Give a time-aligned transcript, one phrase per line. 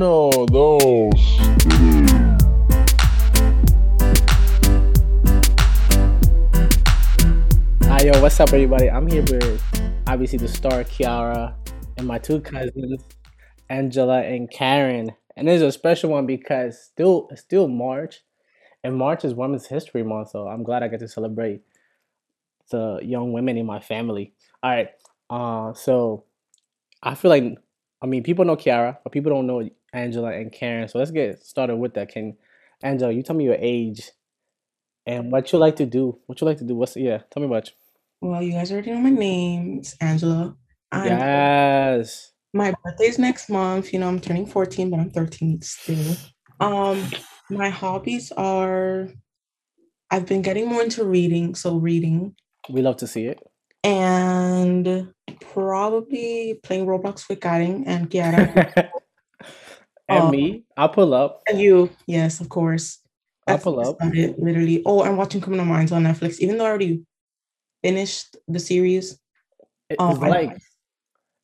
[0.00, 1.38] Uno, dos.
[7.82, 8.88] Hi, yo, what's up, everybody?
[8.88, 9.60] I'm here with
[10.06, 11.52] obviously the star Kiara
[11.96, 13.02] and my two cousins,
[13.70, 15.10] Angela and Karen.
[15.36, 18.20] And is a special one because still it's still March,
[18.84, 21.62] and March is Women's History Month, so I'm glad I get to celebrate
[22.70, 24.32] the young women in my family.
[24.62, 24.90] All right,
[25.28, 26.22] uh, so
[27.02, 27.58] I feel like
[28.00, 30.88] I mean people know Kiara, but people don't know Angela and Karen.
[30.88, 32.08] So let's get started with that.
[32.10, 32.36] Can
[32.82, 34.10] Angela, you tell me your age
[35.06, 36.18] and what you like to do?
[36.26, 36.74] What you like to do?
[36.74, 37.18] What's yeah?
[37.30, 37.72] Tell me about you.
[38.20, 39.78] Well, you guys already know my name.
[39.78, 40.56] It's Angela.
[40.90, 42.32] I'm Yes.
[42.52, 43.92] my birthday's next month.
[43.92, 46.16] You know, I'm turning 14, but I'm 13 still.
[46.60, 47.02] Um,
[47.50, 49.08] my hobbies are
[50.10, 52.34] I've been getting more into reading, so reading
[52.70, 53.38] We love to see it.
[53.84, 58.90] and probably playing Roblox with Karen and Kiara.
[60.08, 61.42] and Um, me, I'll pull up.
[61.48, 62.98] and you, yes, of course.
[63.46, 63.96] I'll That's pull up.
[63.96, 64.82] about it, literally.
[64.84, 67.02] Oh, I'm watching Criminal Minds on Netflix, even though I already
[67.82, 69.18] finished the series.
[69.90, 70.58] I- Um, Is that like,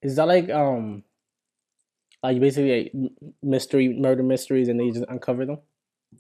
[0.03, 1.03] is that like um,
[2.23, 5.59] like basically like mystery murder mysteries, and they just uncover them?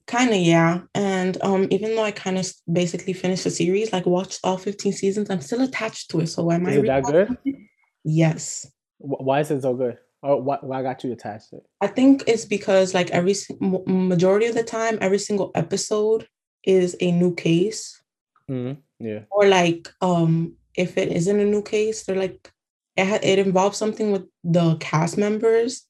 [0.07, 0.83] Kind of, yeah.
[0.95, 4.93] And um, even though I kind of basically finished the series, like watched all 15
[4.93, 6.27] seasons, I'm still attached to it.
[6.29, 7.39] So why am I Is it that good?
[7.45, 7.57] it?
[8.05, 8.67] Yes.
[8.99, 9.99] Why is it so good?
[10.25, 10.65] Or what?
[10.65, 11.67] Why got you attached to it?
[11.83, 16.27] I think it's because like every majority of the time, every single episode
[16.65, 18.03] is a new case,
[18.49, 19.21] hmm Yeah.
[19.31, 22.51] or like um, if it isn't a new case, they're like
[22.97, 25.87] it ha- it involves something with the cast members,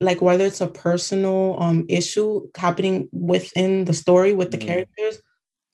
[0.00, 4.66] like whether it's a personal um issue happening within the story with the Mhm.
[4.68, 5.18] characters,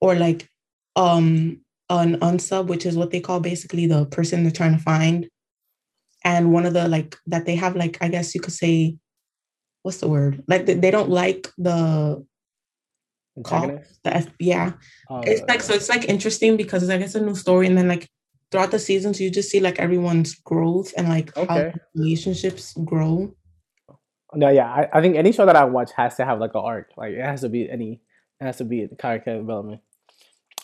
[0.00, 0.48] or like
[0.96, 5.28] um an unsub, which is what they call basically the person they're trying to find,
[6.24, 8.96] and one of the like that they have like I guess you could say,
[9.82, 10.42] what's the word?
[10.46, 12.24] Like they, they don't like the
[13.44, 14.72] call the F, yeah
[15.08, 17.78] Oh, it's like so it's like interesting because it's like it's a new story and
[17.78, 18.08] then like
[18.50, 23.34] throughout the seasons you just see like everyone's growth and like how relationships grow
[24.34, 24.68] No, yeah.
[24.68, 26.90] I, I think any show that I watch has to have like an arc.
[26.96, 28.00] Like it has to be any.
[28.40, 29.80] It has to be character development.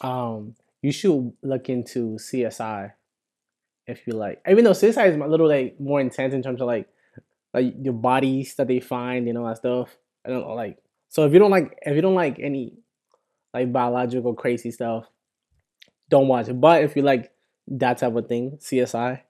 [0.01, 2.93] Um, you should look into CSI
[3.87, 4.41] if you like.
[4.49, 6.89] Even though CSI is a little like more intense in terms of like
[7.55, 9.97] like your bodies that they find and all that stuff.
[10.25, 12.79] I don't know, like so if you don't like if you don't like any
[13.55, 15.07] like biological crazy stuff,
[16.11, 16.61] don't watch it.
[16.61, 17.33] But if you like
[17.69, 19.23] that type of thing, CSI,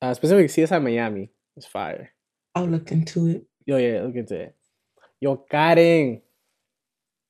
[0.00, 2.10] uh, specifically CSI Miami, is fire.
[2.54, 4.56] i'll look into it Yo, yeah, look into it.
[5.20, 6.20] Yo, Karen,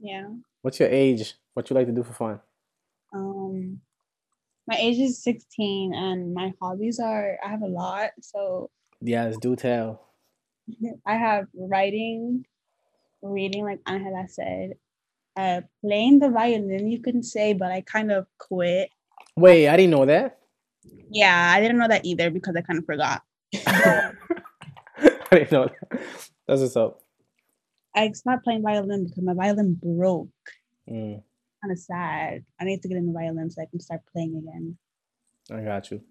[0.00, 0.28] Yeah.
[0.62, 1.34] what's your age?
[1.52, 2.40] What you like to do for fun?
[3.12, 3.80] Um
[4.66, 8.10] my age is 16 and my hobbies are I have a lot.
[8.20, 10.08] So Yes, do tell.
[11.06, 12.44] I have writing,
[13.22, 14.74] reading like Angela said,
[15.36, 18.90] uh playing the violin you can say, but I kind of quit.
[19.36, 20.38] Wait, I didn't know that.
[21.10, 23.22] Yeah, I didn't know that either because I kind of forgot.
[23.54, 24.12] I
[25.32, 26.00] didn't know that.
[26.46, 27.00] That's what's up.
[27.94, 30.28] I stopped playing violin because my violin broke.
[30.88, 31.22] Mm,
[31.62, 32.44] Kind of sad.
[32.60, 34.76] I need to get into violin so I can start playing again.
[35.50, 36.02] I got you.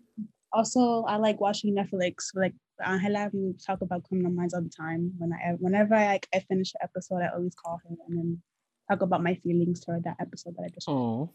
[0.53, 2.29] also I like watching Netflix.
[2.34, 2.53] Like
[2.84, 5.12] Angela, we talk about criminal minds all the time.
[5.17, 8.41] When I whenever I like I finish an episode, I always call her and then
[8.89, 10.88] talk about my feelings toward that episode that I just.
[10.89, 11.29] Oh,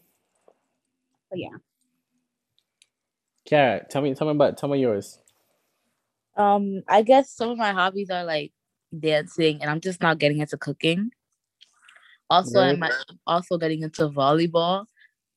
[1.29, 1.57] But yeah,
[3.45, 5.19] Karen, tell me, tell me about, tell me yours.
[6.35, 8.51] Um, I guess some of my hobbies are like
[8.97, 11.11] dancing, and I'm just not getting into cooking.
[12.29, 12.81] Also, Really?
[12.81, 12.91] I'm
[13.25, 14.85] also getting into volleyball.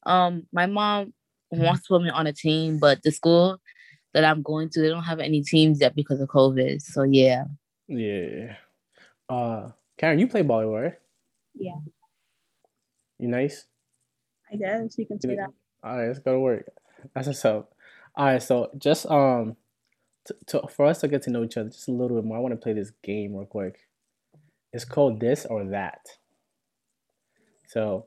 [0.05, 1.13] Um, my mom
[1.51, 3.61] wants to put me on a team, but the school
[4.13, 6.83] that I'm going to, they don't have any teams yet because of COVID.
[6.83, 7.45] So yeah,
[7.87, 8.57] Yeah.
[9.29, 10.95] Uh, Karen, you play volleyball, right?
[11.55, 11.77] yeah,
[13.19, 13.67] You nice?
[14.53, 15.51] I guess you can say that.
[15.85, 16.67] All right, let's go to work.
[17.15, 17.73] That's what's up.
[18.17, 19.57] All right, so just um,
[20.25, 22.37] to, to for us to get to know each other just a little bit more,
[22.37, 23.79] I want to play this game real quick.
[24.73, 26.01] It's called This or That.
[27.71, 28.07] So,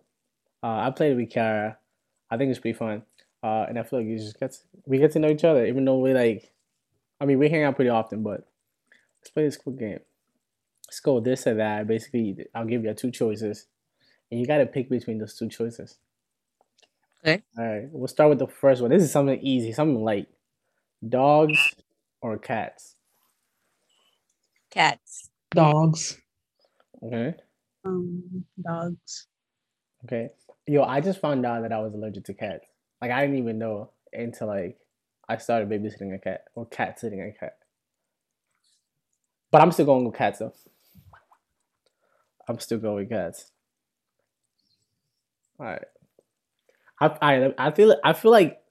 [0.62, 1.78] uh, I played with Kara.
[2.30, 3.04] I think it's pretty fun.
[3.42, 5.66] Uh, and I feel like you just get to, we get to know each other,
[5.66, 6.52] even though we like,
[7.22, 8.46] I mean, we hang out pretty often, but
[9.20, 10.00] let's play this quick game.
[10.88, 11.88] Let's go this or that.
[11.88, 13.68] Basically, I'll give you two choices,
[14.30, 15.98] and you got to pick between those two choices.
[17.26, 17.42] Okay.
[17.58, 18.92] All right, we'll start with the first one.
[18.92, 20.28] This is something easy, something light.
[21.08, 21.74] Dogs
[22.22, 22.96] or cats?
[24.70, 25.30] cats.
[25.52, 26.18] dogs
[27.04, 27.36] Okay.
[27.86, 29.28] Um, dogs.
[30.06, 30.30] Okay.
[30.68, 32.66] Yo, I just found out that I was allergic to cats.
[33.02, 34.78] Like I didn't even know until like
[35.28, 37.58] I started babysitting a cat or cat sitting a cat.
[39.52, 40.54] But I'm still going with cats though.
[42.48, 43.52] I'm still going with cats.
[45.60, 45.86] All right.
[47.00, 48.62] I I I feel I feel like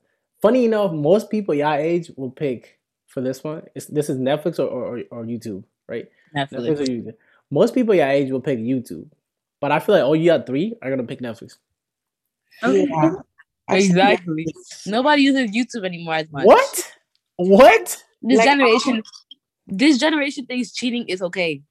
[0.40, 3.62] funny enough, most people your age will pick for this one.
[3.74, 6.08] It's, this is Netflix or, or or YouTube, right?
[6.34, 7.14] Netflix or YouTube.
[7.50, 9.08] Most people your age will pick YouTube,
[9.62, 11.56] but I feel like oh, you got three are gonna pick Netflix.
[12.62, 12.86] Okay.
[12.90, 13.14] Yeah.
[13.70, 14.44] Exactly.
[14.86, 16.44] Nobody uses YouTube anymore as much.
[16.44, 16.92] What?
[17.36, 18.04] What?
[18.20, 19.36] This Like, generation, oh.
[19.68, 21.62] this generation thinks cheating is okay.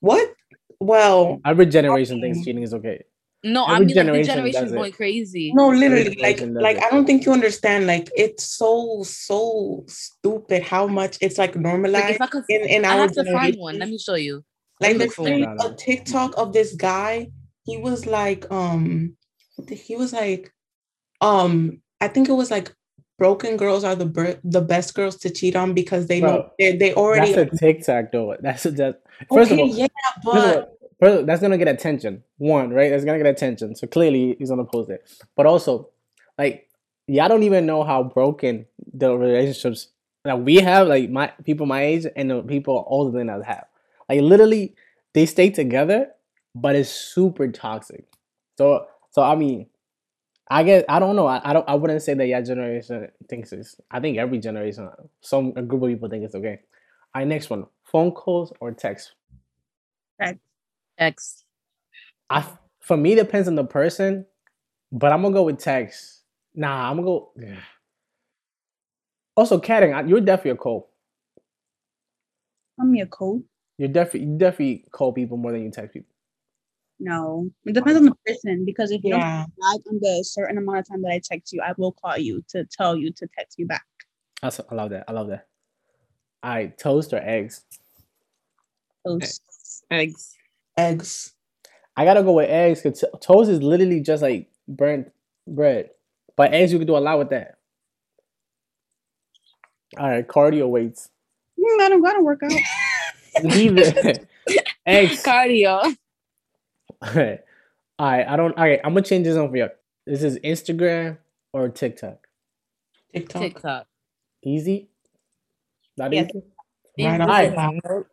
[0.00, 0.32] What?
[0.80, 3.02] Well, Every generation thinks cheating is okay.
[3.44, 4.76] No, I Every mean like the generation generation is it.
[4.76, 5.52] going crazy.
[5.54, 6.84] no, literally, like, like it.
[6.84, 7.86] I don't think you understand.
[7.86, 12.62] Like, it's so so stupid how much it's like Like normalized if I could, in
[12.68, 13.78] in I our have to find one.
[13.78, 14.44] Let me show you.
[14.80, 17.28] Like for a TikTok of this guy.
[17.64, 19.16] He was like, um,
[19.68, 20.52] he was like,
[21.20, 22.74] um, I think it was like
[23.18, 26.50] broken girls are the ber- the best girls to cheat on because they know Bro,
[26.58, 28.36] they they already That's a TikTok though.
[28.40, 29.02] That's a, that.
[29.32, 29.86] First okay, of all, yeah,
[30.24, 32.22] First of but all, first, that's gonna get attention.
[32.38, 32.90] One, right?
[32.90, 33.74] That's gonna get attention.
[33.74, 35.04] So clearly he's gonna post it.
[35.34, 35.88] But also,
[36.38, 36.68] like,
[37.08, 39.88] y'all don't even know how broken the relationships
[40.24, 43.66] that we have, like my people my age and the people older than us have.
[44.08, 44.74] Like literally,
[45.14, 46.08] they stay together,
[46.54, 48.06] but it's super toxic.
[48.58, 49.66] So so I mean,
[50.50, 51.26] I guess I don't know.
[51.26, 54.88] I, I don't I wouldn't say that your generation thinks it's I think every generation
[55.22, 56.60] some a group of people think it's okay.
[57.14, 57.66] All right, next one.
[57.84, 59.14] Phone calls or text.
[60.98, 61.44] X.
[62.30, 62.46] I
[62.80, 64.26] for me depends on the person,
[64.92, 66.22] but I'm gonna go with text.
[66.54, 67.32] Nah, I'm gonna go.
[67.38, 67.60] Yeah.
[69.36, 70.90] Also, catting, I- you're definitely a call.
[72.76, 73.44] Send me a code.
[73.78, 76.12] You're definitely you definitely call people more than you text people.
[77.00, 80.58] No, it depends on the person because if you don't yeah, like under a certain
[80.58, 83.28] amount of time that I text you, I will call you to tell you to
[83.38, 83.86] text me back.
[84.42, 85.04] That's, I love that.
[85.06, 85.46] I love that.
[86.42, 87.64] All right, toast or eggs?
[89.06, 89.42] Toast.
[89.90, 90.34] Eggs.
[90.76, 91.34] eggs.
[91.96, 95.12] I gotta go with eggs because toast is literally just like burnt
[95.46, 95.90] bread,
[96.36, 97.58] but eggs you can do a lot with that.
[99.98, 101.10] All right, cardio weights.
[101.58, 102.52] Mm, I don't gotta work out.
[103.42, 104.14] Neither.
[104.86, 105.22] eggs.
[105.22, 105.82] Cardio.
[107.02, 107.40] All right.
[107.98, 108.26] All right.
[108.28, 108.56] I don't.
[108.56, 108.80] All right.
[108.84, 109.68] I'm gonna change this on for you.
[110.06, 111.18] This is Instagram
[111.52, 112.26] or TikTok.
[113.14, 113.42] TikTok.
[113.42, 113.86] TikTok.
[114.44, 114.88] Easy.
[115.96, 116.30] Not Yes.
[116.34, 116.42] easy.
[117.06, 117.50] Right off Alright.
[117.50, 118.04] the bat.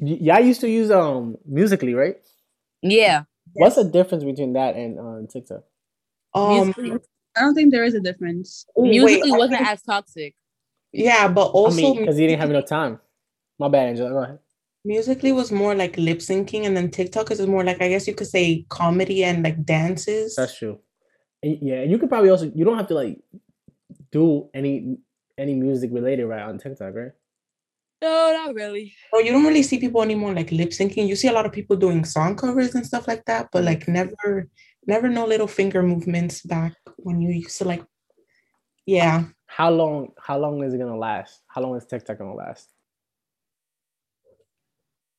[0.00, 2.16] Y- y'all used to use um Musical.ly, right?
[2.82, 3.24] Yeah.
[3.52, 5.62] What's the difference between that and um TikTok?
[6.34, 6.98] Um, Musical.ly,
[7.36, 8.66] I don't think there is a difference.
[8.78, 10.34] ooh, wait, Musical.ly I wasn't think- as toxic.
[10.92, 13.00] yeah, but also I mean, because he didn't have enough time.
[13.58, 14.10] My bad, Angela.
[14.10, 14.38] Go ahead.
[14.84, 18.14] Musically was more like lip syncing, and then TikTok is more like I guess you
[18.14, 20.36] could say comedy and like dances.
[20.36, 20.80] That's true.
[21.42, 23.18] And, yeah, and you could probably also you don't have to like
[24.12, 24.96] do any
[25.36, 27.12] any music related right on TikTok, right?
[28.02, 28.94] No, not really.
[29.14, 31.08] Oh, you don't really see people anymore like lip syncing.
[31.08, 33.80] You see a lot of people doing song covers and stuff like that, but like
[33.80, 33.94] mm-hmm.
[33.94, 34.48] never,
[34.86, 37.82] never no little finger movements back when you used to like,
[38.84, 39.24] yeah.
[39.46, 40.08] How long?
[40.20, 41.42] How long is it gonna last?
[41.46, 42.73] How long is TikTok gonna last?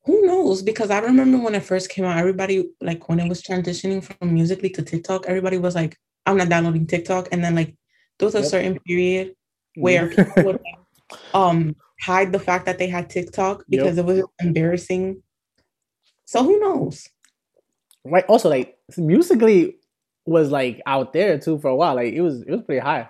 [0.06, 0.62] Who knows?
[0.62, 4.34] Because I remember when it first came out, everybody like when it was transitioning from
[4.34, 7.76] Musical.ly to TikTok, everybody was like, "I'm not downloading TikTok," and then like
[8.20, 8.50] there was a Yep.
[8.50, 9.36] certain period
[9.76, 14.24] where people would like, um hide the fact that they had TikTok because it was
[14.40, 15.24] embarrassing.
[16.26, 17.08] So who knows?
[18.08, 19.74] right also like Musical.ly
[20.28, 23.10] was like out there too for a while like it was it was pretty high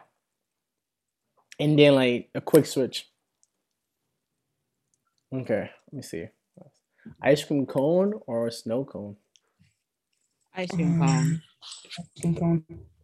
[1.60, 3.10] and then like a quick switch
[5.34, 6.26] okay let me see
[7.22, 9.16] ice cream cone or a snow cone
[10.56, 11.42] Ice cream cone.
[12.22, 12.64] think on-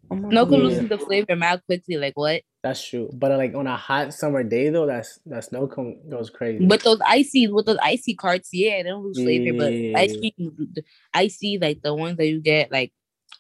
[0.10, 0.60] oh my No could God.
[0.63, 1.98] lose the flavor mad quickly.
[1.98, 2.41] Like what?
[2.63, 5.98] that's true but uh, like on a hot summer day though that's that snow cone
[6.08, 9.58] goes crazy But those icy, with those icy carts, yeah, they don't lose flavor.
[9.58, 10.30] But ice Yeah.
[10.38, 10.74] cream,
[11.13, 12.94] icy, like the ones that you get, like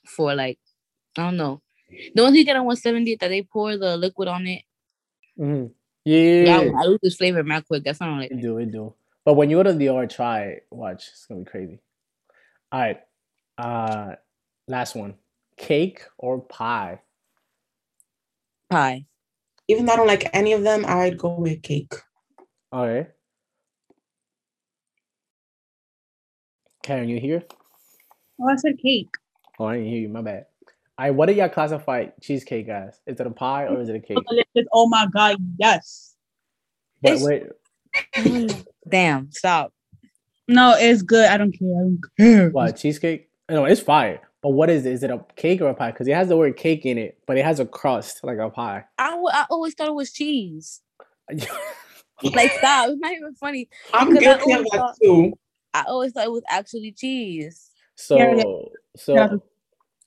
[0.07, 0.57] for like,
[1.17, 1.61] I don't know,
[2.15, 4.63] the ones you get on 170 that they pour the liquid on it.
[5.39, 5.71] Mhm.
[6.03, 7.83] yeah That one, I lose this flavor mad quick.
[7.83, 8.93] That's not like it do it do
[9.25, 11.79] but when you go to the R try it watch it's gonna be crazy
[12.71, 12.99] all right
[13.57, 14.15] uh
[14.67, 15.15] last one
[15.57, 16.99] cake or pie
[18.69, 19.05] pie.
[19.67, 21.93] Even though I don't like any of them, I'd go with cake.
[22.71, 23.09] all right
[26.83, 27.43] Karen, you here?
[28.39, 29.09] Oh, I said cake.
[29.59, 30.09] Oh, I didn't hear you.
[30.09, 30.47] My bad.
[30.97, 32.99] All right, what do y'all classify cheesecake as?
[33.05, 34.17] Is it a pie or is it a cake?
[34.73, 36.15] Oh my god, yes.
[37.01, 37.23] But It's-
[38.15, 38.55] wait,
[38.87, 39.73] Damn, stop.
[40.47, 41.29] No, it's good.
[41.29, 41.69] I don't care.
[41.69, 42.49] I don't care.
[42.49, 43.29] what cheesecake?
[43.49, 44.21] No, it's fire.
[44.41, 44.93] But what is it?
[44.93, 45.91] Is it a cake or a pie?
[45.91, 48.49] Because it has the word cake in it, but it has a crust like a
[48.49, 48.83] pie.
[48.97, 50.81] I, w- I always thought it was cheese.
[52.23, 52.89] Like stop.
[52.89, 53.67] It's not even funny.
[53.93, 55.33] I'm Because guilty of always that thought- too.
[55.73, 57.71] I always thought it was actually cheese.
[57.95, 58.43] So Yeah, yeah.
[58.95, 59.27] so Yeah.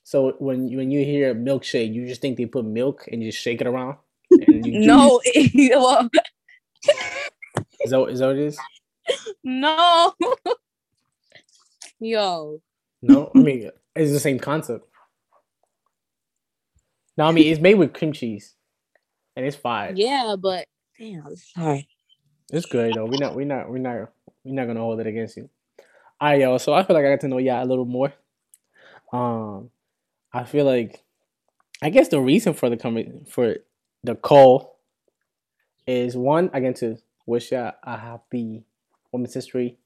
[0.04, 3.30] so when you when you hear milkshake, you just think they put milk and you
[3.32, 3.96] just shake it around.
[4.30, 5.20] And you No,
[5.70, 6.08] well,
[7.84, 8.58] is that, is that what it is?
[9.42, 10.12] no.
[12.00, 12.60] Yo,
[13.02, 14.86] No, I mean it's the same concept.
[17.16, 18.54] No, I mean it's made with cream cheese,
[19.36, 19.96] and it's fine.
[19.96, 20.66] yeah, but
[20.98, 21.88] damn, sorry.
[22.52, 23.06] It's good though.
[23.06, 24.10] We're not we're not we're not
[24.44, 25.48] we're not gonna hold it against you.
[26.20, 26.58] Alright, yo.
[26.58, 28.12] So I feel like I got to know y'all a little more.
[29.12, 29.70] Um,
[30.32, 31.02] I feel like
[31.80, 33.56] I guess the reason for the coming for
[34.02, 34.78] the call
[35.86, 38.64] is one I get to wish y'all a happy
[39.12, 39.78] Women's History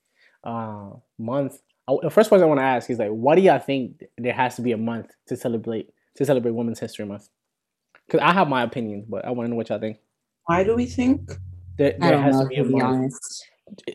[0.45, 1.61] uh, month.
[1.89, 4.33] I, the first question I want to ask is like, why do y'all think there
[4.33, 7.29] has to be a month to celebrate to celebrate Women's History Month?
[8.07, 9.99] Because I have my opinions, but I want to know what y'all think.
[10.47, 11.31] Why do we think?
[11.77, 12.85] There, I there don't has know, to be a to be month.
[12.85, 13.47] honest.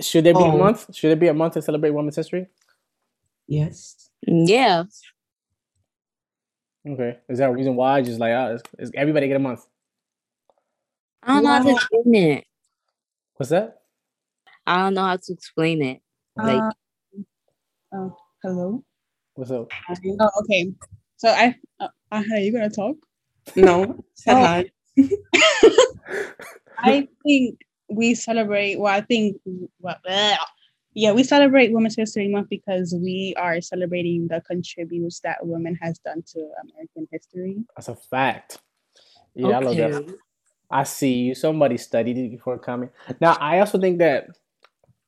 [0.02, 0.58] Should there be a Oh.
[0.58, 0.96] month?
[0.96, 2.48] Should there be a month to celebrate Women's History?
[3.48, 4.10] Yes.
[4.26, 4.84] Yeah,
[6.88, 7.18] Okay.
[7.30, 8.02] Is that a reason why?
[8.02, 9.66] Just like, uh, is, is everybody get a month?
[11.24, 12.46] I don't know how to Well- explain it.
[13.44, 13.82] What's that?
[14.66, 16.02] I don't know how to explain it.
[16.38, 16.72] Like, Uh,
[17.94, 18.86] oh, hello.
[19.36, 19.70] What's up?
[20.18, 20.72] Oh, okay.
[21.18, 22.96] So I, uh, uh, are you gonna talk?
[23.58, 24.02] No.
[24.30, 24.34] Oh.
[24.34, 24.72] hi.
[26.78, 27.60] I think
[27.90, 28.80] we celebrate.
[28.80, 29.42] Well, I think.
[29.82, 29.98] Well,
[30.94, 36.00] yeah, we celebrate Women's History Month because we are celebrating the contributes that women has
[36.00, 37.58] done to American history.
[37.76, 38.60] That's a fact.
[39.36, 40.18] Yeah, I love that.
[40.74, 41.36] I see you.
[41.36, 42.90] Somebody studied it before coming.
[43.22, 44.28] Now, I also think that,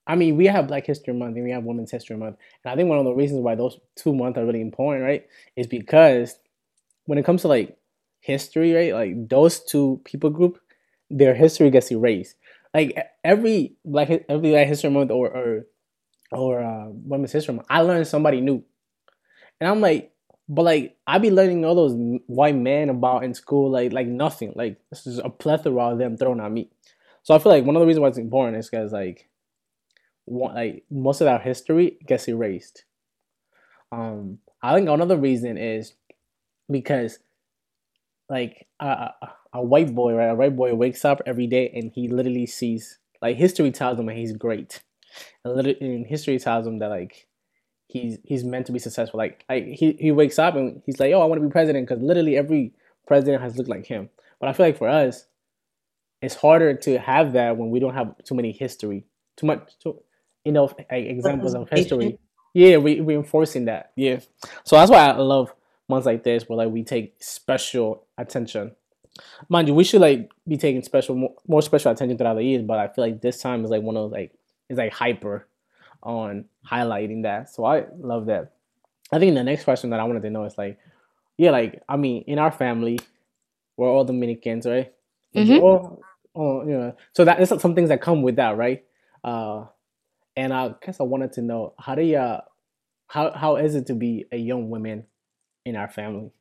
[0.06, 2.38] I mean, we have Black History Month and we have Women's History Month.
[2.64, 5.26] And I think one of the reasons why those two months are really important, right,
[5.56, 6.38] is because
[7.06, 7.78] when it comes to like
[8.20, 10.60] history, right, like those two people group,
[11.10, 12.36] their history gets erased.
[12.74, 15.66] Like every Black every Black History Month or or
[16.32, 18.64] or uh, Women's History Month, I learned somebody new,
[19.60, 20.12] and I'm like,
[20.48, 21.96] but like I be learning all those
[22.28, 24.54] white men about in school, like like nothing.
[24.56, 26.70] Like this is a plethora of them thrown at me.
[27.24, 29.30] So I feel like one of the reasons why it's important is because like,
[30.28, 32.86] like most of our history gets erased.
[33.92, 35.94] Um, I think another reason is
[36.70, 37.20] because
[38.30, 39.12] like a,
[39.54, 40.32] a, white boy, right?
[40.32, 44.08] A white boy wakes up every day and he literally sees like history tells him
[44.08, 44.84] that he's great,
[45.44, 47.28] and, lit- and history tells him that like
[47.88, 49.18] he's he's meant to be successful.
[49.18, 51.88] Like like he he wakes up and he's like, oh, I want to be president
[51.88, 52.74] because literally every
[53.08, 54.10] president has looked like him.
[54.40, 55.26] But I feel like for us,
[56.22, 59.06] it's harder to have that when we don't have too many history,
[59.38, 60.02] too much, too,
[60.44, 62.20] you know, examples of history.
[62.54, 63.92] Yeah, we reinforcing that.
[63.96, 64.20] Yeah,
[64.64, 65.54] so that's why I love
[65.88, 68.72] months like this where like we take special attention.
[69.48, 72.64] Mind you, we should like be taking special more, more special attention throughout the years,
[72.64, 74.34] but I feel like this time is like one of those like
[74.70, 75.48] it's like hyper
[76.06, 77.50] on highlighting that.
[77.50, 78.54] So I love that.
[79.12, 80.80] I think the next question that I wanted to know is like,
[81.38, 83.00] yeah, like I mean, in our family,
[83.76, 84.94] we're all Dominicans, right?
[85.36, 85.60] Mhm.
[85.62, 86.02] All,
[86.34, 88.86] all, you know, so that is some things that come with that, right?
[89.24, 89.66] Uh,
[90.38, 92.38] and I guess I wanted to know how do you,
[93.08, 95.06] how how is it to be a young woman
[95.66, 96.32] in our family?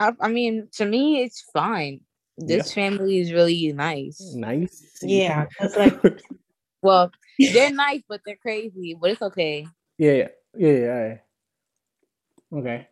[0.00, 2.00] I, I mean, to me, it's fine.
[2.38, 4.32] This family is really nice.
[4.34, 4.98] Nice.
[5.02, 5.46] Yeah.
[5.58, 6.00] That's like
[6.82, 8.96] Well, they're nice, but they're crazy.
[9.00, 9.66] But it's okay.
[9.98, 11.06] yeah, yeah, yeah, yeah.
[11.08, 11.18] yeah.
[12.58, 12.88] Okay.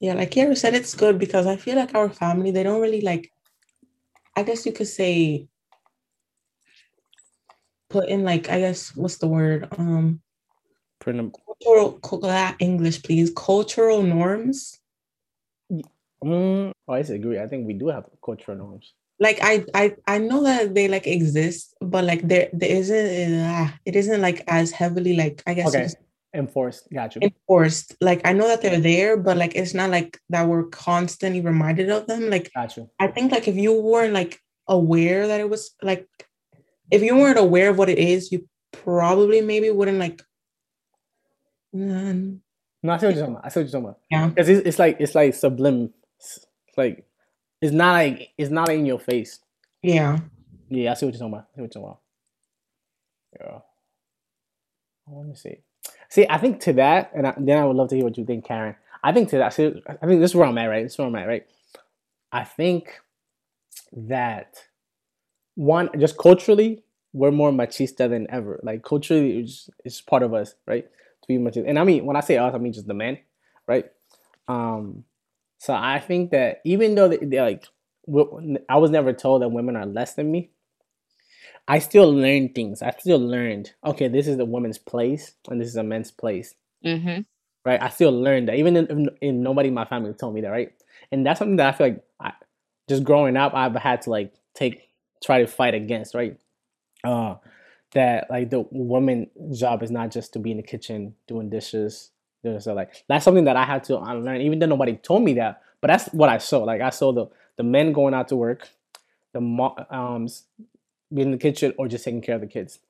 [0.00, 3.02] Yeah, like Kiara said, it's good because I feel like our family, they don't really
[3.02, 3.30] like,
[4.36, 5.46] I guess you could say,
[7.88, 9.68] put in like, I guess, what's the word?
[9.78, 10.20] Um,
[10.98, 13.30] Pretty num- cultural, ah, English, please.
[13.36, 14.80] Cultural norms.
[16.24, 17.38] Mm, oh, I disagree.
[17.38, 18.94] I think we do have cultural norms.
[19.20, 23.68] Like I, I, I know that they like exist, but like there, there isn't, uh,
[23.84, 25.88] it isn't like as heavily like I guess Okay.
[26.34, 26.88] Enforced.
[26.92, 27.20] Gotcha.
[27.22, 27.94] enforced.
[28.00, 31.90] Like I know that they're there, but like it's not like that we're constantly reminded
[31.90, 32.30] of them.
[32.30, 32.88] Like Got you.
[32.98, 36.08] I think like if you weren't like aware that it was like
[36.90, 40.22] if you weren't aware of what it is, you probably maybe wouldn't like
[41.74, 42.40] Mm,
[42.82, 43.46] No, I see what you're talking about.
[43.46, 43.98] I see what you're talking about.
[44.10, 44.26] yeah.
[44.28, 45.90] Because it's, it's like it's like sublime.
[46.18, 47.04] It's like
[47.62, 49.38] it's not like it's not in your face.
[49.82, 50.18] Yeah.
[50.68, 51.46] Yeah, I see what you're talking about.
[51.52, 52.00] I see what you're talking about.
[53.40, 53.60] Yeah.
[55.08, 55.58] I want to see.
[56.08, 58.24] See, I think to that, and I, then I would love to hear what you
[58.24, 58.74] think, Karen.
[59.02, 59.54] I think to that.
[59.54, 60.82] See, I think this is where I'm at, right?
[60.82, 61.46] This is where I'm at, right?
[62.32, 63.00] I think
[63.92, 64.64] that
[65.54, 68.60] one, just culturally, we're more machista than ever.
[68.62, 70.84] Like culturally, it's, it's part of us, right?
[70.84, 73.18] To be machista, and I mean when I say us, I mean just the men,
[73.66, 73.86] right?
[74.48, 75.04] Um,
[75.62, 77.68] so I think that even though they, like,
[78.68, 80.50] I was never told that women are less than me.
[81.68, 82.82] I still learned things.
[82.82, 83.70] I still learned.
[83.86, 86.56] Okay, this is a woman's place, and this is a men's place.
[86.84, 87.20] Mm-hmm.
[87.64, 87.80] Right?
[87.80, 88.88] I still learned that, even if,
[89.20, 90.48] if nobody in my family told me that.
[90.48, 90.72] Right?
[91.12, 92.32] And that's something that I feel like, I,
[92.88, 94.88] just growing up, I've had to like take,
[95.22, 96.12] try to fight against.
[96.12, 96.40] Right?
[97.04, 97.36] Uh,
[97.92, 102.10] that like the woman job is not just to be in the kitchen doing dishes.
[102.60, 105.62] So like that's something that I had to unlearn, even though nobody told me that.
[105.80, 106.58] But that's what I saw.
[106.64, 108.68] Like I saw the the men going out to work,
[109.32, 110.44] the moms
[111.12, 112.80] being in the kitchen or just taking care of the kids.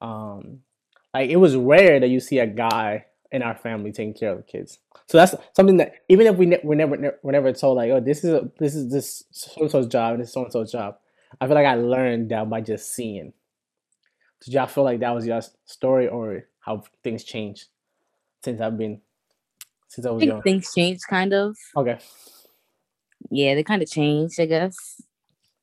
[0.00, 0.60] Um,
[1.14, 4.38] like it was rare that you see a guy in our family taking care of
[4.38, 4.78] the kids.
[5.06, 7.90] So that's something that even if we ne- we're never ne- we're never told like,
[7.90, 10.52] oh, this is a this is this so and so's job and this so and
[10.52, 10.96] so's job.
[11.40, 13.32] I feel like I learned that by just seeing.
[14.44, 17.68] Did y'all feel like that was your story or how things changed
[18.44, 19.00] since I've been
[19.88, 20.42] since I I was think young?
[20.42, 21.56] things changed kind of.
[21.76, 21.98] Okay.
[23.30, 25.00] Yeah, they kind of changed, I guess.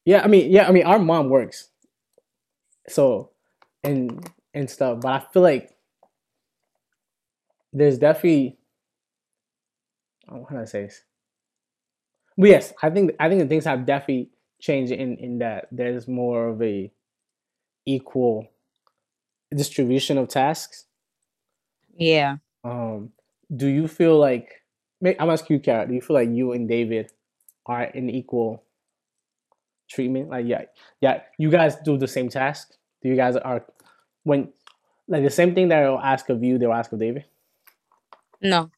[0.06, 1.70] Yeah, I mean, yeah, I mean, our mom works,
[2.88, 3.32] so
[3.84, 5.02] and and stuff.
[5.02, 5.76] But I feel like
[7.74, 8.58] there's definitely
[10.30, 11.04] oh, how do I say this?
[12.38, 14.30] But yes, I think I think the things have definitely
[14.62, 16.92] changed in in that there's more of a
[17.86, 18.48] equal
[19.56, 20.86] distribution of tasks.
[21.98, 22.38] Yeah.
[22.64, 23.12] Um,
[23.56, 24.64] do you feel like
[25.04, 27.12] I'm asking you, Kara, do you feel like you and David
[27.66, 28.64] are in equal
[29.90, 30.30] treatment?
[30.30, 30.64] Like, yeah,
[31.02, 32.74] yeah, you guys do the same task.
[33.02, 33.66] Do you guys are
[34.24, 34.50] when
[35.08, 37.26] like the same thing that they'll ask of you, they'll ask of David?
[38.42, 38.70] No,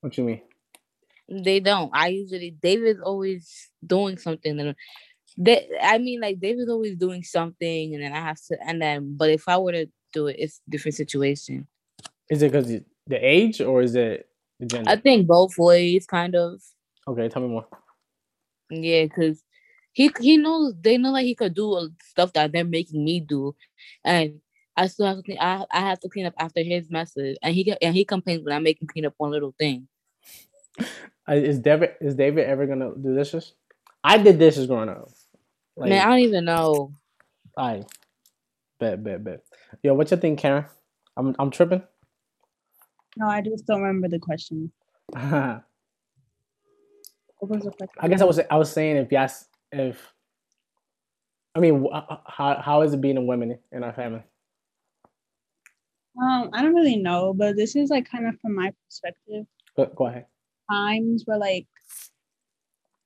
[0.00, 0.42] What you mean?
[1.28, 1.90] they don't.
[1.94, 4.56] I usually David's always doing something.
[4.58, 4.76] that
[5.38, 8.58] they, I mean, like David's always doing something, and then I have to.
[8.66, 11.66] And then, but if I were to do it, it's a different situation.
[12.30, 12.68] Is it because
[13.06, 14.28] the age or is it
[14.58, 14.90] the gender?
[14.90, 16.62] I think both ways, kind of.
[17.06, 17.66] okay, tell me more.
[18.70, 19.42] Yeah, because
[19.92, 23.54] he he knows they know like he could do stuff that they're making me do,
[24.04, 24.40] and
[24.76, 25.38] I still have to clean.
[25.40, 28.54] I I have to clean up after his messes, and he and he complains when
[28.54, 29.88] I make him clean up one little thing.
[31.28, 33.54] Is David is David ever gonna do dishes?
[34.02, 35.08] I did dishes growing up.
[35.74, 36.92] Like, Man, I don't even know.
[37.56, 37.84] I
[38.84, 39.40] bet, bet, bet.
[39.82, 40.66] Yo, what you think, Karen?
[41.16, 41.82] I'm I'm tripping.
[43.16, 44.70] No, I just don't remember the question.
[45.14, 45.60] I
[47.38, 48.10] What was the question?
[48.10, 50.12] guess I was I was saying if yes if
[51.54, 51.86] I mean
[52.26, 54.22] how how is it being a woman in our family?
[56.20, 59.46] Um, I don't really know, but this is like kind of from my perspective.
[59.76, 60.26] Go, go ahead.
[60.70, 61.66] Times where like,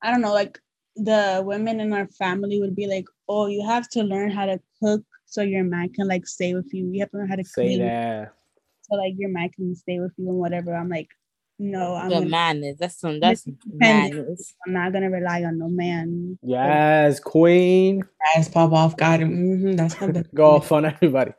[0.03, 0.59] I don't know, like
[0.95, 4.59] the women in our family would be like, "Oh, you have to learn how to
[4.81, 6.89] cook so your man can like stay with you.
[6.91, 8.33] You have to learn how to Say clean that.
[8.81, 11.09] so like your man can stay with you and whatever." I'm like,
[11.59, 12.77] no, I'm, The gonna, madness.
[12.79, 13.19] That's some.
[13.19, 14.15] That's Independent.
[14.15, 14.55] madness.
[14.65, 16.39] I'm not gonna rely on no man.
[16.41, 18.03] Yes, queen.
[18.35, 19.29] Guys, pop off, got him.
[19.29, 21.33] hmm that's how the Go off on everybody.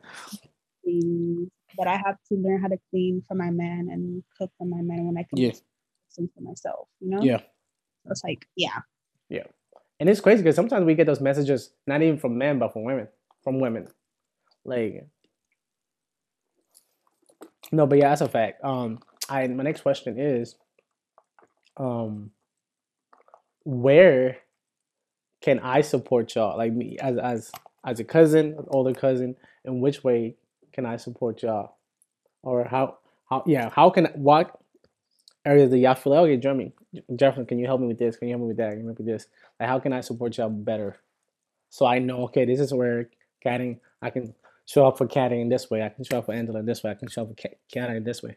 [1.77, 4.83] But I have to learn how to clean for my man and cook for my
[4.83, 5.53] man when I can Yeah.
[6.15, 6.89] clean for myself.
[7.01, 7.23] You know?
[7.23, 7.39] Yeah.
[8.05, 8.81] So it's like, yeah.
[9.29, 9.45] yeah.
[10.01, 12.85] And it's crazy because sometimes we get those messages not even from men but from
[12.85, 13.09] women.
[13.43, 13.89] From women.
[14.65, 15.07] Like
[17.73, 18.65] No, but yeah, that's a fact.
[18.65, 20.57] Um I my next question is
[21.77, 22.31] um
[23.65, 24.39] where
[25.41, 26.57] can I support y'all?
[26.57, 27.53] Like me as as
[27.85, 30.37] as a cousin, older cousin, in which way
[30.73, 31.77] can I support y'all?
[32.43, 32.99] Or how
[33.29, 34.59] how yeah, how can what
[35.45, 36.73] areas do y'all feel like, okay, Jeremy,
[37.17, 38.17] Jefferson, can you help me with this?
[38.17, 38.71] Can you help me with that?
[38.73, 39.27] Can you help me with this?
[39.59, 41.01] Like how can I support y'all better?
[41.71, 43.09] So I know, okay, this is where
[43.43, 44.35] catting I can
[44.67, 45.83] show up for catting in this way.
[45.83, 46.91] I can show up for Angela in this way.
[46.91, 48.37] I can show up for Cat- catting in this way.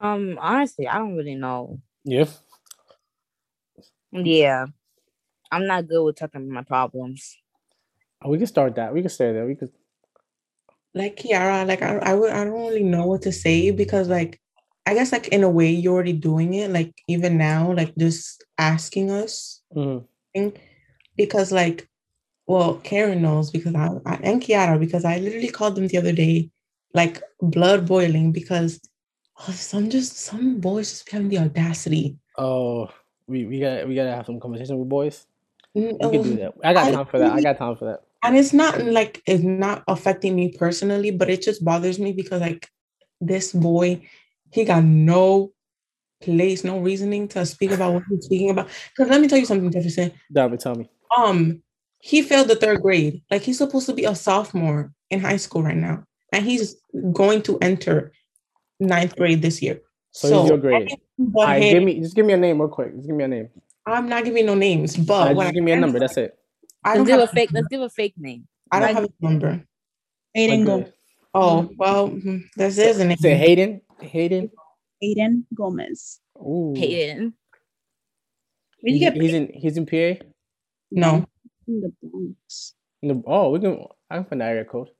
[0.00, 1.80] Um, honestly, I don't really know.
[2.04, 2.26] Yeah.
[4.12, 4.66] Yeah,
[5.50, 7.36] I'm not good with talking about my problems.
[8.22, 8.94] Oh, we can start that.
[8.94, 9.44] We can stay there.
[9.44, 9.72] We could
[10.94, 14.40] like Kiara, like I, I would I don't really know what to say because like
[14.86, 18.44] I guess like in a way you're already doing it, like even now, like just
[18.58, 20.04] asking us mhm.
[21.16, 21.88] because like
[22.46, 26.12] well Karen knows because I, I and Kiara because I literally called them the other
[26.12, 26.50] day
[26.94, 28.80] like blood boiling because
[29.40, 32.16] oh, some just some boys just having the audacity.
[32.38, 32.88] Oh,
[33.26, 35.26] we, we gotta we gotta have some conversation with boys.
[35.74, 36.54] We can do um, that.
[36.62, 37.32] I got I time for that.
[37.32, 38.02] I got time for that.
[38.22, 42.40] and it's not like it's not affecting me personally, but it just bothers me because
[42.40, 42.68] like
[43.20, 44.00] this boy,
[44.52, 45.52] he got no
[46.22, 48.68] place, no reasoning to speak about what he's speaking about.
[48.96, 50.12] Because let me tell you something, Jefferson.
[50.32, 50.88] David, tell me.
[51.16, 51.62] Um,
[52.06, 53.22] he failed the third grade.
[53.30, 56.76] Like he's supposed to be a sophomore in high school right now, and he's
[57.12, 58.12] going to enter
[58.78, 59.80] ninth grade this year.
[60.10, 60.90] So he's your grade.
[61.18, 62.94] But All right, give me just give me a name real quick.
[62.94, 63.48] Just give me a name.
[63.86, 65.98] I'm not giving no names, but right, what just give me a number.
[65.98, 66.36] That's it.
[66.84, 67.50] I Let's don't give a have fake.
[67.54, 68.46] Let's give a fake name.
[68.70, 69.64] I don't Like- have a number.
[70.36, 70.92] Aiden Like, Gomez.
[71.32, 73.80] Oh well, mm, this is an Say Hayden.
[74.02, 74.50] Hayden.
[75.02, 76.20] Aiden Gomez.
[76.38, 76.74] Ooh.
[76.76, 77.32] Hayden.
[78.82, 79.50] Where you He's, get he's in.
[79.54, 80.22] He's in PA.
[80.90, 81.24] no.
[81.66, 82.74] In the Bronx?
[83.02, 83.84] In the, oh, we can.
[84.10, 84.90] I can find the area code.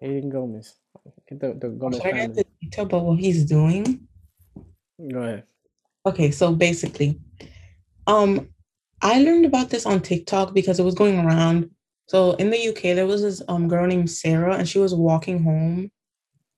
[0.00, 0.76] Hayden Gomez.
[1.28, 2.34] Get the, the Gomez Should I get family.
[2.34, 4.08] the detail about what he's doing?
[5.12, 5.44] Go ahead.
[6.06, 7.20] Okay, so basically,
[8.06, 8.48] um,
[9.02, 11.70] I learned about this on TikTok because it was going around.
[12.06, 15.42] So in the UK, there was this um girl named Sarah, and she was walking
[15.42, 15.90] home.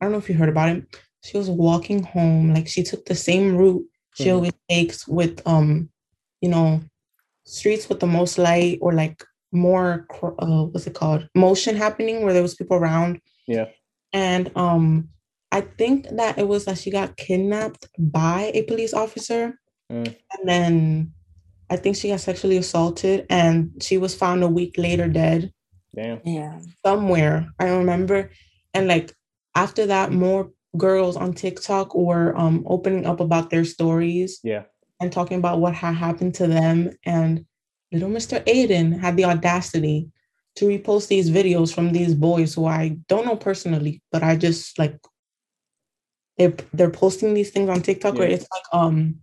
[0.01, 0.97] I don't know if you heard about it.
[1.25, 4.35] She was walking home, like she took the same route she Mhm.
[4.35, 5.91] always takes with um,
[6.41, 6.81] you know,
[7.45, 9.23] streets with the most light or like
[9.53, 10.07] more
[10.39, 13.67] uh what's it called motion happening where there was people around Yeah.
[14.15, 15.09] and um
[15.51, 19.59] i think that it was that she got kidnapped by a police officer
[19.91, 20.07] Mm.
[20.33, 21.13] and then
[21.69, 25.53] i think she got sexually assaulted and she was found a week later dead
[25.95, 26.21] Damn.
[26.25, 26.61] Yeah.
[26.87, 28.31] somewhere i remember
[28.73, 29.13] and like
[29.55, 34.65] after that more girls on tiktok were um opening up about their stories Yeah.
[35.01, 36.91] and talking about what had happened to them.
[37.05, 37.45] And
[37.93, 38.43] little Mr.
[38.47, 40.09] Aiden had the audacity
[40.57, 44.79] to repost these videos from these boys who I don't know personally, but I just
[44.79, 44.99] like
[46.39, 49.17] they're they're posting these things on TikTok where it's like um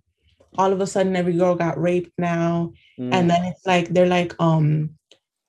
[0.58, 2.74] all of a sudden every girl got raped now.
[3.00, 3.14] Mm.
[3.14, 4.92] And then it's like they're like, um,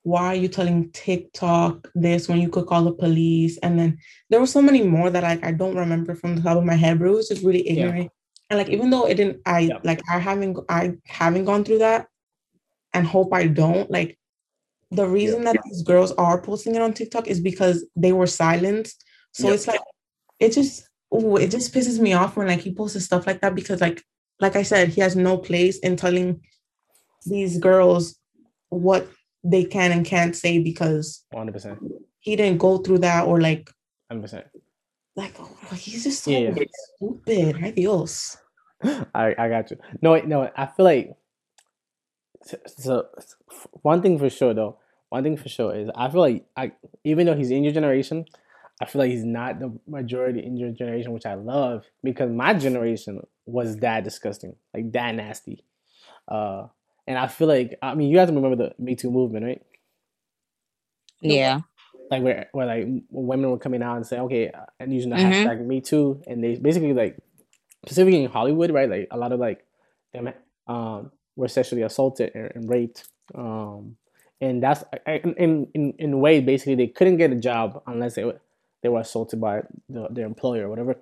[0.02, 3.58] why are you telling TikTok this when you could call the police?
[3.58, 3.98] And then
[4.30, 6.74] there were so many more that like I don't remember from the top of my
[6.74, 7.86] head, but it was just really Yeah.
[7.86, 8.10] ignorant.
[8.48, 9.78] And like even though it didn't, I Yeah.
[9.84, 12.08] like I haven't I haven't gone through that,
[12.94, 13.90] and hope I don't.
[13.90, 14.18] Like
[14.90, 19.04] the reason that these girls are posting it on TikTok is because they were silenced.
[19.32, 19.80] So it's like
[20.40, 23.54] it just ooh, it just pisses me off when like he posts stuff like that
[23.54, 24.02] because like
[24.40, 26.40] like I said, he has no place in telling
[27.26, 28.18] these girls
[28.70, 29.06] what
[29.44, 31.79] they can and can't say because 100%.
[32.20, 33.70] he didn't go through that or like
[34.12, 34.44] 100%.
[35.16, 36.55] like oh, he's just so Yeah.
[36.96, 37.62] stupid.
[37.64, 38.37] Adios.
[39.14, 39.76] I, I got you.
[40.03, 41.12] No, no, I feel like
[42.42, 43.09] so, so
[43.83, 44.79] one thing for sure though,
[45.11, 46.72] one thing for sure is I feel like I
[47.05, 48.24] even though he's in your generation,
[48.81, 52.55] I feel like he's not the majority in your generation, which I love because my
[52.55, 55.64] generation was that disgusting, like that nasty.
[56.29, 56.68] Uh,
[57.11, 59.62] and I feel like I mean you guys remember the Me Too movement, right?
[61.20, 61.61] Yeah.
[62.11, 65.16] like where where like women were coming out and saying okay uh, and using the
[65.16, 65.31] Mhm.
[65.31, 67.14] hashtag me too and they basically like
[67.87, 69.64] specifically in hollywood right like a lot of like
[70.12, 70.33] them
[70.66, 73.96] um were sexually assaulted and, and raped um
[74.40, 77.83] and that's I- I- in in in a way basically they couldn't get a job
[77.87, 78.40] unless they were
[78.83, 80.94] they were assaulted by the, their employer or whatever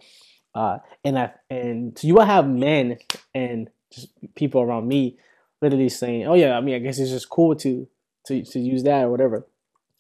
[0.55, 2.99] uh and that and so you will have men
[3.35, 5.16] and just people around me
[5.61, 7.88] literally saying oh yeah i mean i guess it's just cool to
[8.27, 9.47] to to use that or whatever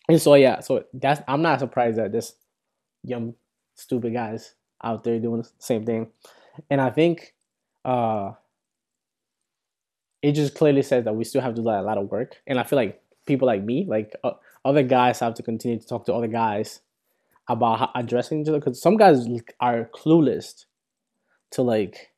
[0.08, 2.32] and so yeah, so that's I'm not surprised that this
[3.04, 3.34] young
[3.74, 6.08] stupid guys out there doing the same thing.
[6.70, 7.34] And I think
[7.84, 8.32] uh
[10.22, 12.36] it just clearly says that we still have to do a lot of work.
[12.46, 14.32] And I feel like people like me, like uh,
[14.64, 16.80] other guys have to continue to talk to other guys
[17.48, 19.26] about addressing each other because some guys
[19.60, 20.64] are clueless
[21.52, 22.10] to like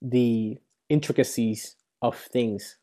[0.00, 2.76] the intricacies of things.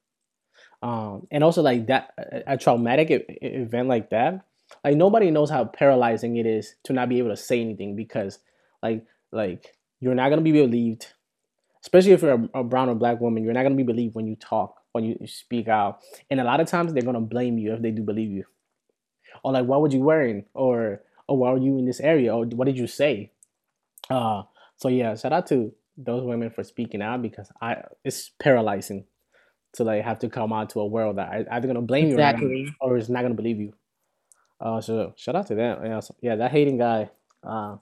[0.82, 2.13] Um, and also like that
[2.47, 3.08] a, traumatic
[3.41, 4.45] event like that
[4.86, 8.39] like nobody knows how paralyzing it is to not be able to say anything because
[8.82, 9.03] like
[9.34, 11.08] like you're not gonna be believed
[11.82, 14.25] especially if you're a, a brown or black woman you're not gonna be believed when
[14.25, 15.99] you talk when you speak out.
[16.29, 18.45] And a lot of times they're gonna blame you if they do believe you.
[19.43, 20.45] Or like what were you wearing?
[20.53, 22.36] Or or why were you in this area?
[22.36, 23.32] Or what did you say?
[24.10, 24.43] Uh
[24.77, 29.04] so yeah shout out to those women for speaking out because i it's paralyzing
[29.74, 32.16] to like have to come out to a world that I, either gonna blame you
[32.16, 32.76] or, Exactly.
[32.82, 33.74] or is not gonna believe you.
[34.60, 35.86] Uh, so shout out to them.
[35.86, 37.10] Yeah, so, yeah, that hating guy.
[37.44, 37.78] Uh,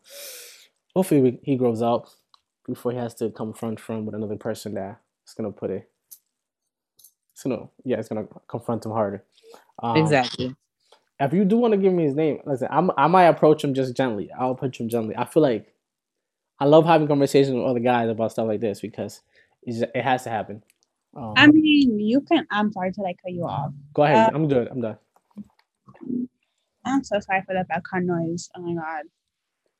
[0.94, 2.08] hopefully we, he grows up
[2.66, 5.90] before he has to confront from with another person that is gonna put it.
[7.32, 9.24] It's gonna yeah, it's gonna confront him harder.
[9.82, 10.56] Um, Exactly.
[11.20, 13.74] If you do want to give me his name, listen, I'm, I might approach him
[13.74, 14.30] just gently.
[14.38, 15.16] I'll approach him gently.
[15.18, 15.74] I feel like
[16.60, 19.22] I love having conversations with other guys about stuff like this because
[19.63, 20.63] it's, it has to happen.
[21.15, 22.46] Um, I mean, you can.
[22.52, 23.72] I'm sorry to like cut you off.
[23.93, 24.30] go ahead.
[24.30, 24.67] uh, I'm good.
[24.70, 24.98] I'm done.
[26.86, 28.50] I'm so sorry for that background noise.
[28.56, 29.04] Oh my god.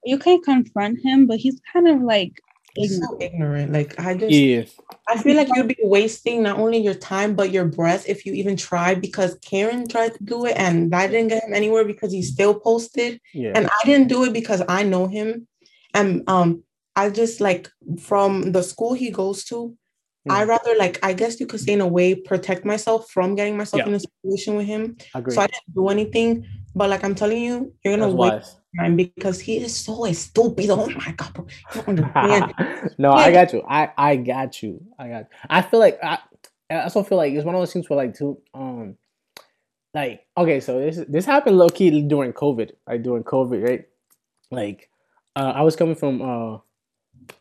[0.04, 2.34] You can confront him, but he's kind of like
[2.76, 3.12] He's ignorant.
[3.22, 3.74] so ignorant.
[3.74, 4.64] Like I just Yeah.
[5.08, 8.34] I feel like you'd be wasting not only your time but your breath if you
[8.34, 12.12] even try because Karen tried to do it and that didn't get him anywhere because
[12.12, 13.54] he still posted Yeah.
[13.56, 15.48] and I didn't do it because I know him
[15.94, 16.64] and um
[16.98, 19.78] I just like from the school he goes to
[20.30, 20.48] I Mm.
[20.48, 23.80] rather like I guess you could say in a way protect myself from getting myself
[23.82, 23.88] Yeah.
[23.88, 24.98] in a situation with him.
[25.16, 25.34] Agree.
[25.34, 26.46] So I didn't do anything.
[26.76, 30.70] But like I'm telling you, you're gonna That's waste time because he is so stupid.
[30.70, 31.46] Oh my god, bro.
[31.74, 32.54] You don't understand.
[32.98, 33.64] no, I got you.
[33.68, 34.84] I I got you.
[35.00, 35.28] I got.
[35.50, 36.20] I feel like I.
[36.70, 38.98] I also feel like it's one of those things where like too um,
[39.94, 43.86] like okay, so this this happened low key during COVID, like during COVID, right?
[44.52, 44.90] Like,
[45.36, 46.60] uh, I was coming from uh,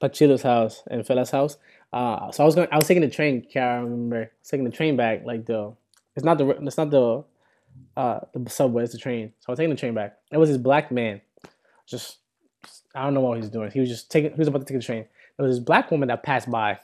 [0.01, 1.57] Pachilo's house and Fela's house.
[1.93, 2.69] Uh, so I was going.
[2.71, 3.47] I was taking the train.
[3.55, 5.25] I remember I was taking the train back.
[5.25, 5.73] Like the,
[6.15, 7.25] it's not the it's not the,
[7.97, 8.85] uh, the subway.
[8.85, 9.33] It's the train.
[9.41, 10.19] So I was taking the train back.
[10.31, 11.21] It was this black man,
[11.87, 12.19] just
[12.95, 13.71] I don't know what he was doing.
[13.71, 14.33] He was just taking.
[14.33, 15.07] He was about to take the train.
[15.37, 16.79] There was this black woman that passed by.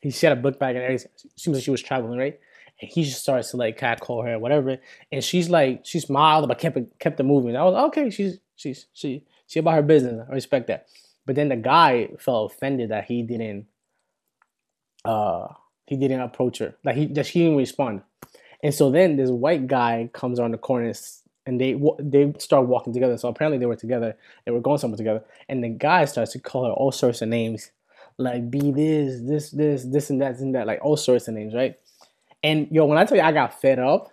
[0.00, 1.10] He she had a book bag and everything.
[1.36, 2.38] Seems like she was traveling, right?
[2.80, 4.78] And he just starts to like catcall her, whatever.
[5.10, 7.56] And she's like, she smiled, but kept it, kept movement.
[7.56, 8.10] I was okay.
[8.10, 10.26] She's she's she she about her business.
[10.28, 10.86] I respect that.
[11.28, 13.66] But then the guy felt offended that he didn't,
[15.04, 15.48] uh,
[15.86, 16.74] he didn't approach her.
[16.82, 18.00] Like he that she didn't respond.
[18.62, 20.90] And so then this white guy comes around the corner
[21.44, 23.18] and they they start walking together.
[23.18, 24.16] So apparently they were together.
[24.46, 25.22] They were going somewhere together.
[25.50, 27.72] And the guy starts to call her all sorts of names,
[28.16, 31.52] like be this, this, this, this, and that, and that, like all sorts of names,
[31.52, 31.78] right?
[32.42, 34.10] And yo, when I tell you I got fed up,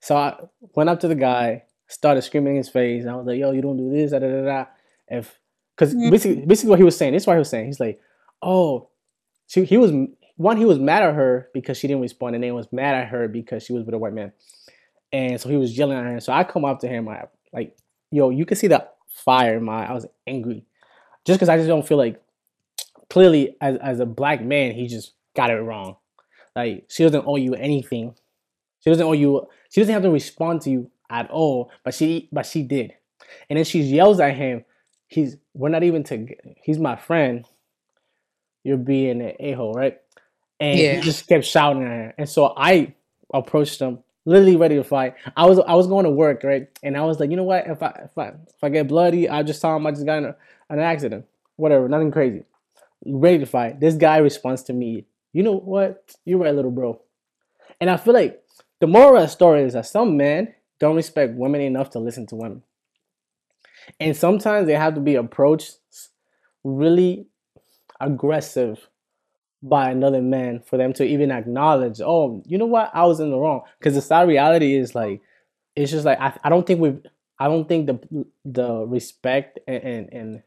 [0.00, 0.38] so I
[0.74, 3.02] went up to the guy, started screaming in his face.
[3.02, 4.64] And I was like, yo, you don't do this, da da da da.
[5.08, 5.38] If
[5.76, 6.10] because Mm.
[6.10, 7.66] basically, basically what he was saying, this is what he was saying.
[7.66, 8.00] He's like,
[8.42, 8.88] oh,
[9.46, 9.92] she, he was
[10.36, 13.08] one, he was mad at her because she didn't respond, and then was mad at
[13.08, 14.32] her because she was with a white man.
[15.12, 16.20] And so he was yelling at her.
[16.20, 17.76] So I come up to him, I like,
[18.10, 19.86] yo, you can see the fire in my.
[19.86, 20.64] I was angry,
[21.24, 22.20] just because I just don't feel like
[23.08, 25.96] clearly as as a black man, he just got it wrong.
[26.54, 28.14] Like she doesn't owe you anything.
[28.80, 29.46] She doesn't owe you.
[29.70, 31.70] She doesn't have to respond to you at all.
[31.84, 32.94] But she but she did.
[33.48, 34.64] And then she yells at him.
[35.08, 36.26] He's we're not even to.
[36.62, 37.44] He's my friend.
[38.64, 39.98] You're being an a hole, right?
[40.58, 40.94] And Yeah.
[40.96, 42.14] he just kept shouting at her.
[42.18, 42.94] And so I
[43.32, 45.14] approached him, literally ready to fight.
[45.36, 46.68] I was I was going to work, right?
[46.82, 47.66] And I was like, you know what?
[47.66, 50.18] If I if I if I get bloody, I just tell him I just got
[50.18, 50.36] in a,
[50.70, 51.26] an accident.
[51.56, 52.44] Whatever, nothing crazy.
[53.04, 53.78] Ready to fight.
[53.80, 56.14] This guy responds to me, you know what?
[56.24, 57.00] You're right, little bro.
[57.80, 58.42] And I feel like
[58.80, 62.26] the moral of the story is that some men don't respect women enough to listen
[62.28, 62.62] to women.
[64.00, 65.78] And sometimes they have to be approached
[66.64, 67.26] really
[68.00, 68.88] aggressive
[69.62, 73.30] by another man for them to even acknowledge, oh, you know what, I was in
[73.30, 73.62] the wrong.
[73.78, 75.22] Because the sad reality is like,
[75.74, 77.00] it's just like I, I don't think we've,
[77.38, 80.42] I don't think the the respect and, and and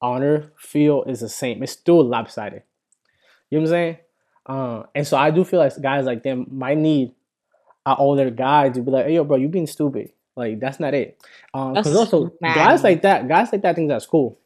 [0.00, 1.62] honor feel is the same.
[1.62, 2.62] It's still lopsided.
[3.50, 3.96] You know what I'm saying?
[4.46, 7.12] Uh, and so I do feel like guys like them might need
[7.86, 10.12] an older guy to be like, hey, yo, bro, you being stupid.
[10.36, 11.22] Like that's not it.
[11.52, 12.54] Um, because also mad.
[12.54, 14.40] guys like that, guys like that think that's cool.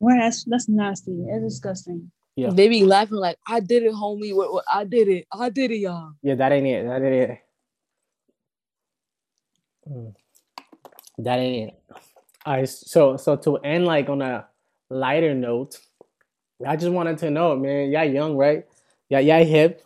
[0.00, 1.24] Well, that's that's nasty.
[1.28, 2.10] It's disgusting.
[2.36, 2.50] Yeah.
[2.50, 4.34] They be laughing like, I did it, homie.
[4.34, 5.26] What, what, I did it.
[5.32, 6.12] I did it, y'all.
[6.22, 6.86] Yeah, that ain't it.
[6.86, 7.38] That ain't it.
[9.88, 10.14] Mm.
[11.18, 11.80] That ain't it.
[12.46, 14.46] All right, so so to end like on a
[14.88, 15.78] lighter note,
[16.66, 17.90] I just wanted to know, man.
[17.90, 18.64] Y'all young, right?
[19.10, 19.82] Yeah, y'all hip.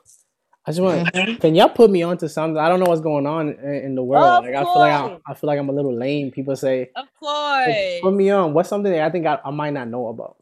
[0.66, 1.06] I just want.
[1.12, 1.40] Mhm.
[1.40, 2.56] Can y'all put me onto something?
[2.58, 4.24] I don't know what's going on in, in the world.
[4.24, 5.20] Of like I feel like I, course.
[5.26, 6.30] I feel like I'm a little lame.
[6.30, 8.54] People say, Of "Hey, put me on.
[8.54, 10.36] What's something that I think I, I might not know about?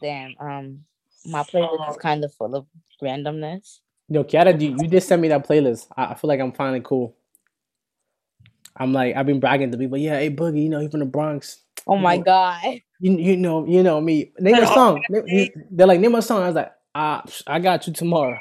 [0.00, 0.34] Damn.
[0.38, 0.84] Um,
[1.26, 2.66] my playlist is kind of full of
[3.02, 3.80] randomness.
[4.08, 5.88] Yo, Kiara, you, you just sent me that playlist.
[5.96, 7.16] I, I feel like I'm finally cool.
[8.76, 9.98] I'm like I've been bragging to people.
[9.98, 11.60] Yeah, A Boogie, you know he from the Bronx.
[11.86, 12.22] Oh my Yo.
[12.22, 12.80] god.
[13.00, 14.30] You you know you know me.
[14.38, 15.02] Name a song.
[15.10, 16.42] Name- They're like name a song.
[16.42, 18.38] I was like ah, I got you tomorrow.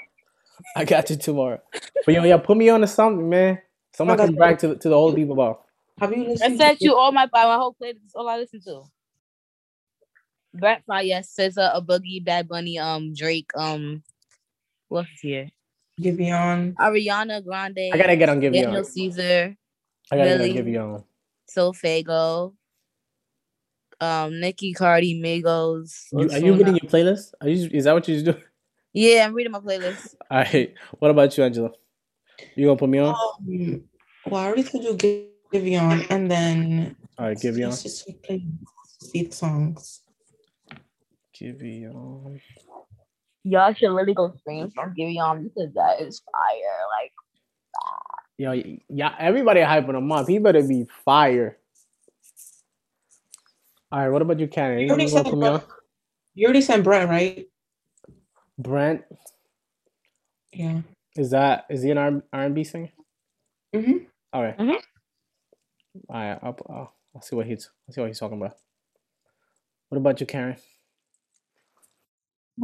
[0.75, 1.59] I got you tomorrow.
[2.05, 3.59] But yo, yeah, put me on to something, man.
[3.95, 5.63] Someone I can got brag to to the old people about.
[5.99, 6.57] Have you I listened?
[6.57, 8.01] sent to- you all my my whole playlist.
[8.03, 8.83] That's all I listen to.
[10.53, 14.01] Brent Faiyaz, yes, SZA, A Boogie, Bad Bunny, um, Drake, um,
[14.87, 15.49] what's here?
[16.01, 16.73] Giveon.
[16.75, 17.91] Ariana Grande.
[17.93, 18.85] I gotta get on give you Daniel on.
[18.85, 19.55] Caesar,
[20.11, 20.53] I gotta get on Really?
[20.53, 21.03] give you on.
[21.49, 22.53] Sofaygo,
[23.99, 26.07] um, Nicki Cardi, Migos.
[26.11, 27.33] You, are you getting your playlist?
[27.41, 28.35] Are you is that what you do?
[28.93, 30.15] Yeah, I'm reading my playlist.
[30.31, 30.73] All right.
[30.99, 31.71] What about you, Angela?
[32.55, 33.15] You gonna put me on?
[33.15, 33.83] Um,
[34.25, 37.69] well, I already told you Gi- Giveon, and then All right, Giveon.
[37.69, 38.45] let's just play
[38.99, 40.01] see songs.
[41.39, 42.41] Giveon.
[43.43, 46.77] Y'all should really go stream from Giveon because that is fire.
[46.99, 47.13] Like,
[48.39, 50.27] Yo, yeah, everybody hyping him up.
[50.27, 51.57] He better be fire.
[53.91, 54.79] All right, what about you, Karen?
[54.79, 55.59] You You already you gonna said put me?
[56.35, 57.47] You already sent Brent, right?
[58.57, 59.03] Brent,
[60.53, 60.81] Yeah.
[61.15, 62.89] is that is he an R and B singer?
[63.75, 63.97] Mm-hmm.
[64.33, 64.57] All right.
[64.57, 64.81] Mhm.
[66.09, 68.55] All right, I'll, I'll, I'll see what he's I'll see what he's talking about.
[69.89, 70.57] What about you, Karen?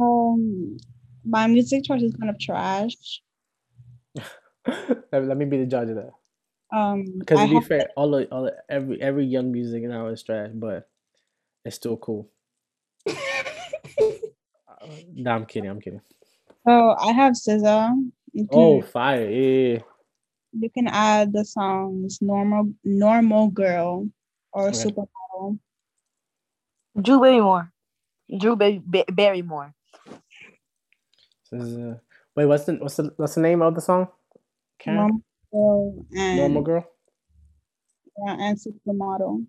[0.00, 0.76] Um,
[1.24, 3.22] My music choice is kind of trash.
[4.66, 6.12] let, let me be the judge of that.
[6.72, 9.82] Um, Because I to be have, fair, all the, all the, every every young music
[9.84, 10.88] now is trash, but
[11.64, 12.30] it's still cool.
[15.14, 15.70] Nah, I'm kidding.
[15.70, 16.00] I'm kidding.
[16.66, 18.10] Oh, I have SZA.
[18.50, 19.30] Oh, fire!
[19.30, 19.78] Yeah,
[20.52, 24.08] you can add the songs "Normal Normal Girl"
[24.52, 24.76] or Okay.
[24.90, 25.58] "Supermodel."
[27.00, 27.72] Drew Barrymore.
[28.38, 29.74] Drew Ba- Ba- Barrymore.
[31.52, 31.98] This is, uh,
[32.34, 34.08] wait, what's the what's the what's the name of the song?
[34.78, 34.98] Karen?
[34.98, 35.20] Normal
[35.52, 36.84] Girl and Normal girl.
[38.24, 39.46] yeah, and "Supermodel."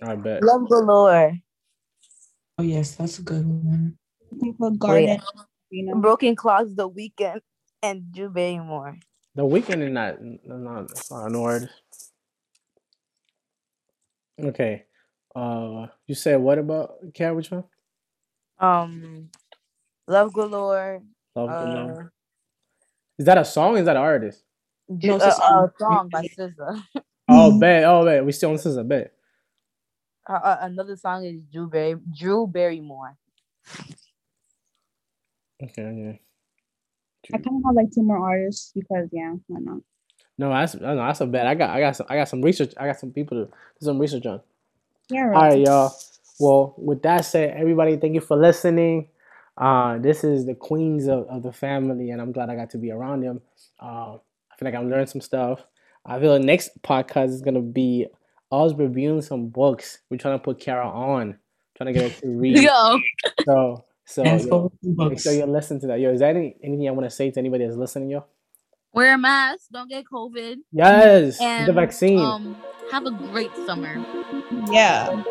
[0.00, 0.42] I bet.
[0.42, 1.36] Love the Galore.
[2.60, 3.96] Oh yes, that's a good one.
[4.30, 7.40] You "Garden." Oh, You know, Broken Clocks, The Weekend,
[7.82, 8.98] and Drew Barrymore.
[9.34, 11.72] The weekend is not not, not an artist.
[14.38, 14.84] Okay.
[15.34, 17.34] Uh, you said what about Karen?
[17.34, 17.64] Which one?
[18.58, 19.30] Um,
[20.06, 21.00] Love Galore.
[21.34, 22.12] Love Uh, Galore.
[23.18, 23.78] Is that a song?
[23.78, 24.44] Is that an artist?
[24.98, 25.64] Drew, it's a uh, song.
[25.64, 26.82] uh, song by SZA.
[27.26, 27.84] Oh, bet.
[27.84, 28.22] Oh, bet.
[28.22, 28.76] We still on this.
[28.76, 29.14] I bet.
[30.28, 33.16] Uh, uh, another song is Drew Barry, Drew Barrymore.
[35.62, 35.82] Okay.
[35.82, 36.12] Yeah.
[37.34, 39.82] I kind of have like two more artists because yeah, why not?
[40.38, 41.46] No, that's no, that's a bet.
[41.46, 42.72] I got I got some I got some research.
[42.78, 44.40] I got some people to do some research on.
[45.10, 45.48] Yeah, All right.
[45.50, 45.94] right, y'all.
[46.38, 49.08] Well, with that said, everybody, thank you for listening.
[49.58, 52.78] Uh, this is the queens of, of the family, and I'm glad I got to
[52.78, 53.42] be around them.
[53.78, 55.62] Uh, I feel like I'm learning some stuff.
[56.06, 58.06] I feel the next podcast is gonna be
[58.50, 59.98] us reviewing some books.
[60.10, 61.38] We're trying to put Kara on,
[61.76, 62.58] trying to get her to read.
[62.58, 62.98] Yo,
[63.44, 66.00] So, so yo, make sure you listen to that.
[66.00, 68.24] Yo, is there any, anything I want to say to anybody that's listening, yo?
[68.92, 69.66] wear a mask.
[69.72, 70.56] Don't get COVID.
[70.72, 72.18] Yes, And the vaccine.
[72.18, 72.56] Um,
[72.90, 74.04] have a great summer.
[74.70, 75.22] Yeah.